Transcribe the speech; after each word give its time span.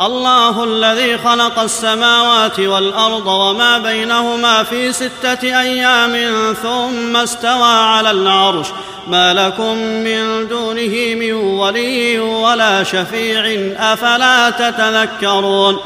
الله 0.00 0.64
الذي 0.64 1.18
خلق 1.18 1.58
السماوات 1.58 2.60
والأرض 2.60 3.26
وما 3.26 3.78
بينهما 3.78 4.62
في 4.62 4.92
ستة 4.92 5.60
أيام 5.60 6.16
ثم 6.62 7.16
استوى 7.16 7.72
على 7.72 8.10
العرش. 8.10 8.66
ما 9.08 9.34
لكم 9.34 9.76
من 9.78 10.48
دونه 10.48 11.14
من 11.14 11.32
ولي 11.32 12.18
ولا 12.18 12.82
شفيع 12.82 13.72
أفلا 13.92 14.50
تتذكرون؟ 14.50 15.78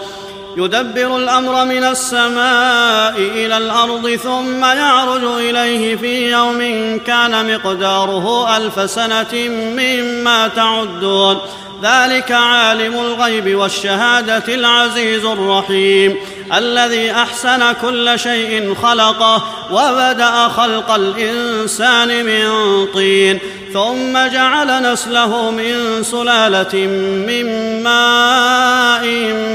يدبر 0.56 1.16
الأمر 1.16 1.64
من 1.64 1.84
السماء 1.84 3.14
إلى 3.18 3.56
الأرض 3.56 4.08
ثم 4.10 4.64
يعرج 4.64 5.24
إليه 5.24 5.96
في 5.96 6.30
يوم 6.30 6.58
كان 7.06 7.54
مقداره 7.54 8.56
ألف 8.56 8.90
سنة 8.90 9.48
مما 9.50 10.48
تعدون. 10.48 11.40
ذلك 11.82 12.32
عالم 12.32 12.94
الغيب 12.94 13.54
والشهادة 13.56 14.54
العزيز 14.54 15.24
الرحيم 15.24 16.16
الذي 16.54 17.10
أحسن 17.10 17.72
كل 17.72 18.18
شيء 18.18 18.74
خلقه 18.82 19.42
وبدأ 19.70 20.48
خلق 20.48 20.90
الإنسان 20.90 22.24
من 22.26 22.48
طين 22.94 23.38
ثم 23.72 24.12
جعل 24.12 24.92
نسله 24.92 25.50
من 25.50 26.02
سلالة 26.02 26.86
من 27.26 27.82
ماء 27.82 29.04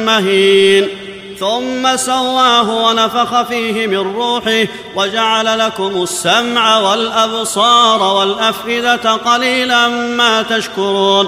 مهين 0.06 0.88
ثم 1.40 1.98
سواه 1.98 2.86
ونفخ 2.86 3.42
فيه 3.42 3.88
من 3.88 4.16
روحه 4.16 4.68
وجعل 4.96 5.60
لكم 5.60 6.04
السمع 6.04 6.78
والأبصار 6.78 8.04
والأفئدة 8.04 9.14
قليلا 9.14 9.88
ما 9.88 10.42
تشكرون 10.42 11.28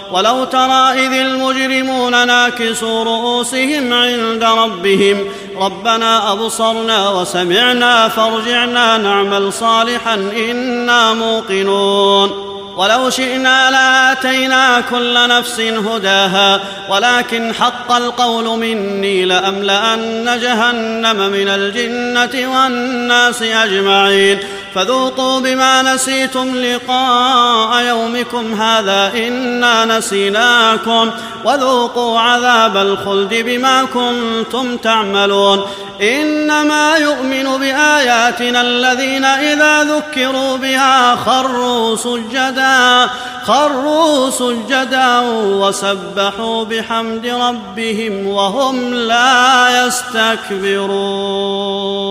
ولو 0.11 0.43
ترى 0.43 0.93
إذ 0.93 1.13
المجرمون 1.13 2.27
ناكسوا 2.27 3.03
رؤوسهم 3.03 3.93
عند 3.93 4.43
ربهم 4.43 5.25
ربنا 5.57 6.31
أبصرنا 6.31 7.09
وسمعنا 7.09 8.07
فارجعنا 8.07 8.97
نعمل 8.97 9.53
صالحا 9.53 10.13
إنا 10.13 11.13
موقنون 11.13 12.51
ولو 12.77 13.09
شئنا 13.09 13.71
لآتينا 13.71 14.81
كل 14.81 15.27
نفس 15.27 15.59
هداها 15.59 16.59
ولكن 16.89 17.53
حق 17.53 17.91
القول 17.91 18.59
مني 18.59 19.25
لأملأن 19.25 20.39
جهنم 20.41 21.17
من 21.17 21.47
الجنة 21.47 22.53
والناس 22.53 23.41
أجمعين 23.41 24.39
فذوقوا 24.75 25.39
بما 25.39 25.81
نسيتم 25.81 26.55
لقاء 26.55 27.83
يومكم 27.83 28.53
هذا 28.53 29.11
إنا 29.15 29.85
نسيناكم 29.85 31.11
وذوقوا 31.45 32.19
عذاب 32.19 32.77
الخلد 32.77 33.33
بما 33.33 33.83
كنتم 33.83 34.77
تعملون 34.77 35.61
إنما 36.01 36.97
يؤمن 36.97 37.57
بآياتنا 37.59 38.61
الذين 38.61 39.25
إذا 39.25 39.83
ذكروا 39.83 40.57
بها 40.57 41.15
خروا 41.15 41.95
سجدا 41.95 43.09
خروا 43.43 44.29
سجدا 44.29 45.19
وسبحوا 45.45 46.63
بحمد 46.63 47.25
ربهم 47.25 48.27
وهم 48.27 48.93
لا 48.93 49.85
يستكبرون 49.85 52.10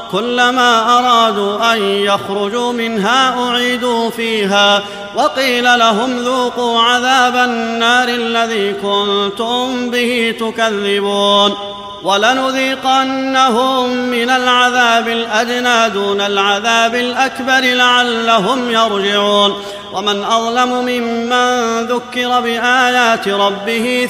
كلما 0.11 0.99
أرادوا 0.99 1.73
أن 1.73 1.81
يخرجوا 1.81 2.73
منها 2.73 3.49
أعيدوا 3.49 4.09
فيها. 4.09 4.83
وقيل 5.15 5.79
لهم 5.79 6.17
ذوقوا 6.17 6.79
عذاب 6.79 7.35
النار 7.35 8.07
الذي 8.07 8.73
كنتم 8.73 9.89
به 9.89 10.35
تكذبون. 10.39 11.57
ولنذيقنهم 12.03 13.89
من 13.89 14.29
العذاب 14.29 15.07
الأدنى 15.07 15.89
دون 15.89 16.21
العذاب 16.21 16.95
الأكبر 16.95 17.59
لعلهم 17.59 18.69
يرجعون. 18.69 19.63
ومن 19.93 20.23
أظلم 20.23 20.69
ممن 20.69 21.81
ذكر 21.85 22.39
بآيات 22.39 23.27
ربه 23.27 24.09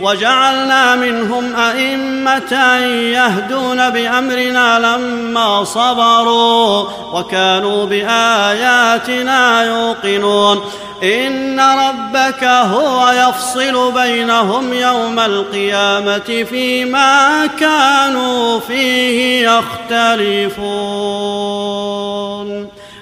وجعلنا 0.00 0.96
منهم 0.96 1.56
أئمة 1.56 2.76
يهدون 3.12 3.90
بأمرنا 3.90 4.78
لما 4.78 5.64
صبروا 5.64 6.88
وكانوا 7.12 7.86
بآياتنا 7.86 9.64
يوقنون. 9.64 10.60
إن 11.02 11.60
ربك 11.60 12.44
هو 12.44 13.08
يفصل 13.08 13.92
بينهم 13.92 14.72
يوم 14.72 15.18
القيامة 15.18 16.44
فيما 16.50 17.46
كانوا 17.46 18.60
فيه 18.60 19.48
يختلفون. 19.50 20.74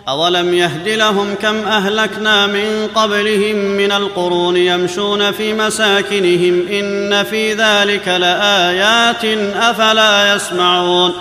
اولم 0.09 0.55
يهد 0.55 0.89
لهم 0.89 1.35
كم 1.35 1.57
اهلكنا 1.57 2.47
من 2.47 2.89
قبلهم 2.95 3.57
من 3.57 3.93
القرون 3.93 4.57
يمشون 4.57 5.33
في 5.33 5.55
مساكنهم 5.55 6.69
ان 6.69 7.25
في 7.25 7.55
ذلك 7.55 8.09
لايات 8.09 9.25
افلا 9.57 10.35
يسمعون 10.35 11.13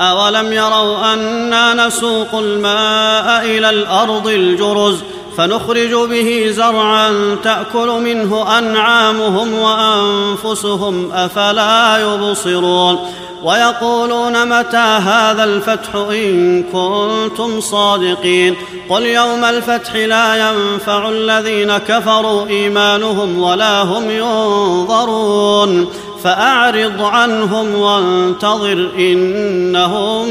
اولم 0.00 0.52
يروا 0.52 1.12
أنا 1.12 1.86
نسوق 1.86 2.34
الماء 2.34 3.44
إلى 3.44 3.70
الأرض 3.70 4.28
الجرز 4.28 4.98
فنخرج 5.36 5.94
به 5.94 6.50
زرعا 6.50 7.36
تأكل 7.44 7.88
منه 7.88 8.58
أنعامهم 8.58 9.54
وأنفسهم 9.54 11.12
أفلا 11.12 11.98
يبصرون 11.98 12.98
ويقولون 13.44 14.58
متى 14.58 14.76
هذا 14.76 15.44
الفتح 15.44 15.94
إن 15.94 16.62
كنتم 16.62 17.60
صادقين 17.60 18.56
قل 18.88 19.06
يوم 19.06 19.44
الفتح 19.44 19.94
لا 19.94 20.50
ينفع 20.50 21.08
الذين 21.08 21.78
كفروا 21.78 22.46
إيمانهم 22.46 23.42
ولا 23.42 23.82
هم 23.82 24.10
ينظرون 24.10 25.88
فأعرض 26.24 27.02
عنهم 27.02 27.74
وانتظر 27.74 28.90
إنهم 28.98 30.28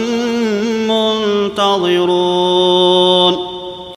منتظرون 1.58 3.53